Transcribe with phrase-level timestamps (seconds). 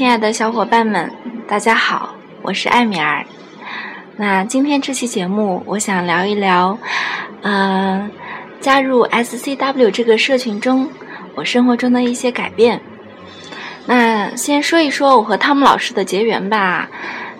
[0.00, 1.12] 亲爱的小伙伴们，
[1.46, 3.22] 大家好，我是艾米儿。
[4.16, 6.78] 那今天这期节目，我想聊一聊，
[7.42, 8.10] 嗯，
[8.62, 10.90] 加入 SCW 这个社群中，
[11.34, 12.80] 我生活中的一些改变。
[13.84, 16.88] 那先说一说我和汤姆老师的结缘吧，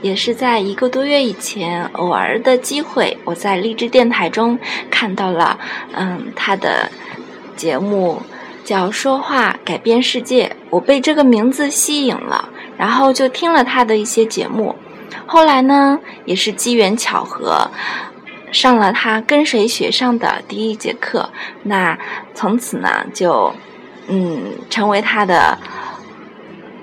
[0.00, 4.58] 也是在一个多月以前，偶尔的机会，我在励志电台中
[4.90, 5.58] 看到了，
[5.92, 6.90] 嗯，他的
[7.54, 8.22] 节目
[8.66, 14.74] 叫《说话改变世界》，我被这个名字吸引了，然后就听了他的一些节目。
[15.24, 17.70] 后来呢，也是机缘巧合，
[18.50, 21.30] 上了他跟谁学上的第一节课，
[21.62, 21.96] 那
[22.34, 23.54] 从此呢，就
[24.08, 25.56] 嗯成为他的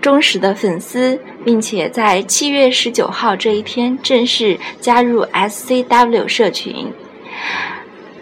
[0.00, 6.92] 忠实的粉丝，并且在七月十九号这一天正式加入 SCW 社群。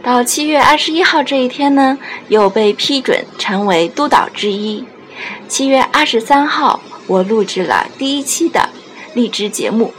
[0.02, 4.84] 到七月二十一号这一天呢，又被批准成为督导之一。
[5.46, 8.70] 七月二十三号，我录制了第一期的
[9.14, 9.92] 励志节目。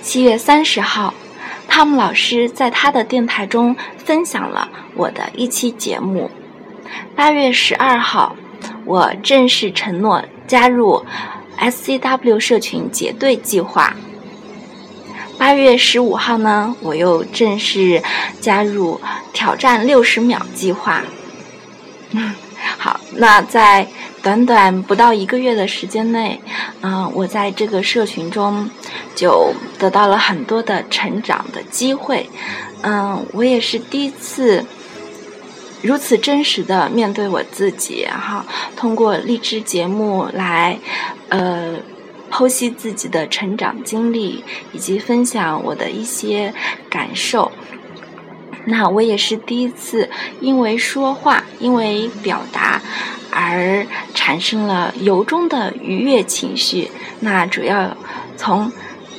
[0.00, 1.12] 七月三十号，
[1.66, 6.30] 汤姆老师在他的电台中分享了我的一期节目。
[7.16, 8.36] 八月十二号，
[8.84, 11.04] 我正式承诺加入
[11.58, 13.94] SCW 社群结对计划。
[15.38, 18.02] 八月十五号呢，我又正式
[18.40, 19.00] 加入
[19.32, 21.02] 挑战六十秒计划。
[22.76, 23.86] 好，那在
[24.20, 26.40] 短短不到一个月的时间内，
[26.82, 28.68] 嗯，我在这个社群中
[29.14, 32.28] 就得到了很多的成长的机会。
[32.82, 34.64] 嗯，我也是第一次
[35.82, 38.44] 如此真实的面对我自己，哈，
[38.76, 40.78] 通过励志节目来，
[41.28, 41.74] 呃，
[42.38, 46.54] 剖析自己的成长经历，以及分享我的一些
[46.88, 47.50] 感受。
[48.64, 50.08] 那我也是第一次
[50.40, 52.80] 因为说话，因为表达
[53.32, 53.84] 而
[54.14, 56.88] 产生了由衷的愉悦情绪。
[57.18, 57.96] 那主要
[58.36, 58.70] 从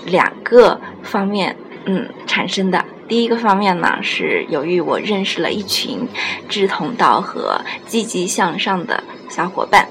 [0.06, 2.86] 两个方面，嗯，产生的。
[3.10, 6.08] 第一个方面呢，是由于我认识了一群
[6.48, 9.90] 志同道合、积极向上的小伙伴，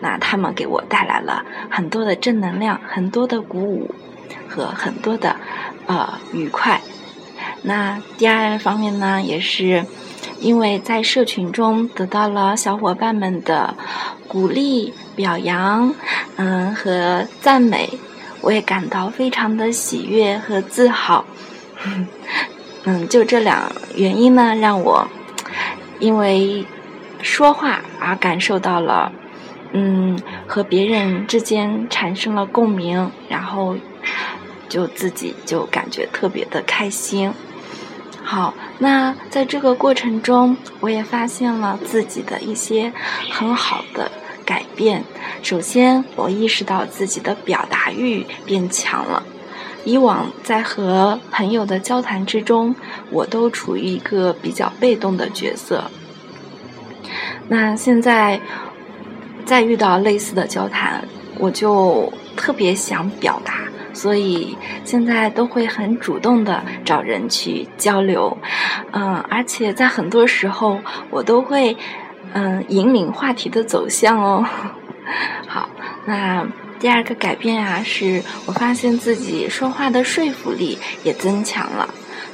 [0.00, 3.94] 那他们给我带来了很多的正能量、很多的鼓舞
[4.48, 5.36] 和很多的
[5.86, 6.80] 呃愉快。
[7.62, 9.84] 那第二方面呢，也是
[10.40, 13.74] 因为在社群中得到了小伙伴们的
[14.26, 15.94] 鼓励、表扬，
[16.36, 17.90] 嗯和赞美，
[18.40, 21.24] 我也感到非常的喜悦和自豪。
[22.84, 25.06] 嗯，就这两原因呢，让我
[25.98, 26.64] 因为
[27.20, 29.12] 说话而感受到了，
[29.72, 33.76] 嗯，和别人之间产生了共鸣，然后
[34.68, 37.32] 就自己就感觉特别的开心。
[38.22, 42.92] 好，那在这个过程中，我也发现了自己的一些
[43.30, 44.10] 很好的
[44.44, 45.04] 改变。
[45.42, 49.22] 首先，我意识到自己的表达欲变强了。
[49.84, 52.74] 以往在和朋友的交谈之中，
[53.10, 55.90] 我都处于一个比较被动的角色。
[57.48, 58.38] 那现在
[59.48, 61.02] 再遇到类似的交谈，
[61.38, 63.54] 我就特别想表达。
[63.94, 64.54] 所以
[64.84, 68.36] 现在都会很主动的找人去交流，
[68.92, 70.78] 嗯，而且在很多时候
[71.10, 71.74] 我都会
[72.34, 74.44] 嗯引领话题的走向哦。
[75.48, 75.68] 好，
[76.04, 76.46] 那
[76.78, 81.88] 第二个改变啊，是我发现自己说话的说服力也增强了。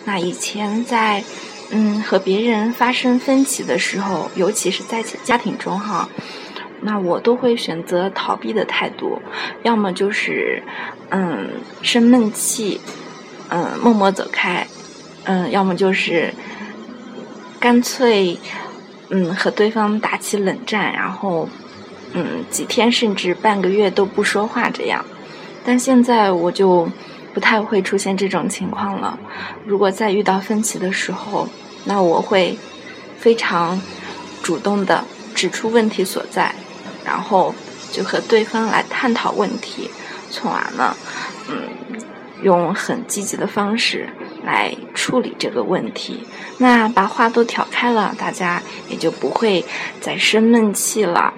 [0.04, 1.22] 那以前在
[1.70, 6.08] 嗯和别人发生分歧的时候，尤其是在家庭中哈。
[6.80, 9.20] 那我都会选择逃避的态度，
[9.62, 10.62] 要么就是，
[11.10, 11.48] 嗯，
[11.82, 12.80] 生闷气，
[13.48, 14.66] 嗯，默默走开，
[15.24, 16.34] 嗯，要么就是，
[17.58, 18.36] 干脆，
[19.08, 21.48] 嗯，和对方打起冷战，然后，
[22.12, 25.04] 嗯，几天甚至半个月都不说话这样。
[25.64, 26.86] 但现在我就
[27.32, 29.18] 不太会出现这种情况了。
[29.64, 31.48] 如果在遇到分歧的时候，
[31.84, 32.58] 那我会
[33.16, 33.80] 非常
[34.42, 35.02] 主动的
[35.34, 36.54] 指出问题所在。
[37.04, 37.54] 然后
[37.92, 39.90] 就和对方来探讨问题，
[40.30, 40.96] 从而呢，
[41.48, 41.68] 嗯，
[42.42, 44.08] 用很积极的方式
[44.44, 46.26] 来处理这个问题。
[46.58, 49.64] 那把话都挑开了，大家也就不会
[50.00, 51.34] 再生闷气了。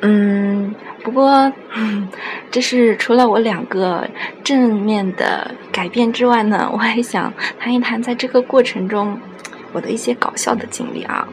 [0.00, 0.74] 嗯，
[1.04, 2.08] 不过嗯
[2.50, 4.08] 这是除了我两个
[4.42, 9.16] 正面的改变之外呢，我还想谈一谈在这个过程中
[9.72, 11.28] 我的一些搞笑的经历啊。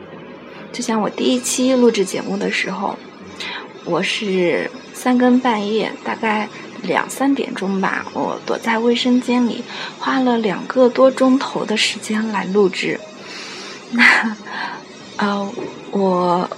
[0.71, 2.97] 就像我第一期录制节目的时候，
[3.85, 6.47] 我是三更半夜，大概
[6.83, 9.63] 两三点钟吧，我躲在卫生间里，
[9.97, 12.99] 花了两个多钟头的时间来录制。
[13.91, 14.37] 那，
[15.17, 15.51] 呃，
[15.91, 16.49] 我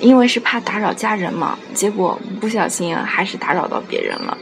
[0.00, 4.36] 因为是怕打扰家人嘛，结果不小心还是打扰到别人了。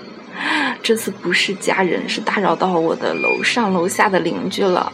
[0.82, 4.93] 这次不是家人，是打扰到我的楼上楼下的邻居了。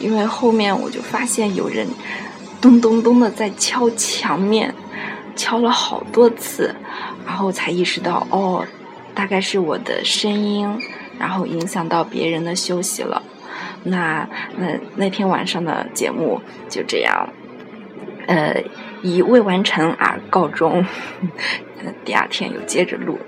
[0.00, 1.86] 因为后面我就发现有人
[2.60, 4.74] 咚咚咚的在敲墙面，
[5.34, 6.74] 敲了好多次，
[7.26, 8.66] 然后才意识到哦，
[9.14, 10.68] 大概是我的声音，
[11.18, 13.22] 然后影响到别人的休息了。
[13.84, 14.28] 那
[14.58, 17.28] 那那天晚上的节目就这样，
[18.26, 18.62] 呃，
[19.02, 20.84] 以未完成而告终。
[22.04, 23.18] 第二天又接着录。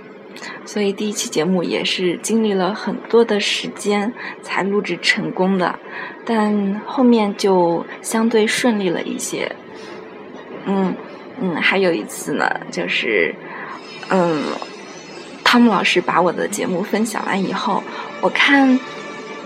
[0.65, 4.13] 所以第一期节目也是经历了很多的时间
[4.43, 5.79] 才录制成功的，
[6.25, 9.51] 但后面就相对顺利了一些。
[10.65, 10.95] 嗯
[11.41, 13.35] 嗯，还有一次呢，就是
[14.11, 14.43] 嗯，
[15.43, 17.83] 汤姆老师把我的节目分享完以后，
[18.21, 18.79] 我看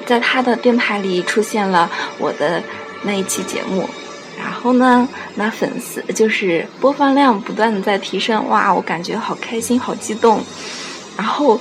[0.04, 2.62] 在他的电台里出现了我的
[3.02, 3.88] 那一期节目，
[4.38, 10.42] 然后呢，那粉丝就是播放量不断的在提升，哇，我感觉好开心，好激动。
[11.16, 11.58] 然后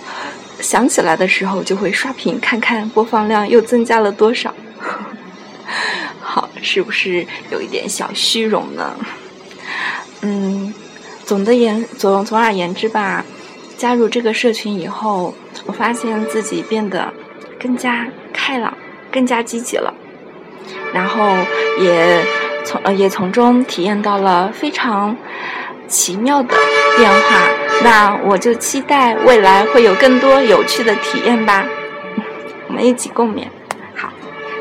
[0.59, 4.53] 想起来的时候，就会刷屏看看播放量又增加了多少。
[6.65, 8.94] 是不是有一点小虚荣呢？
[10.21, 10.73] 嗯，
[11.23, 13.23] 总的言总总而言之吧，
[13.77, 15.33] 加入这个社群以后，
[15.65, 17.13] 我发现自己变得
[17.59, 18.75] 更加开朗，
[19.12, 19.94] 更加积极了。
[20.91, 21.38] 然后
[21.79, 22.25] 也
[22.65, 25.15] 从呃也从中体验到了非常
[25.88, 26.56] 奇妙的
[26.97, 27.47] 变化。
[27.83, 31.67] 那我就期待未来会有更多有趣的体验吧，
[32.67, 33.44] 我们一起共勉。
[33.94, 34.09] 好，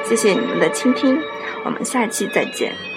[0.05, 1.17] 谢谢你们的倾听，
[1.65, 2.94] 我们下期再见。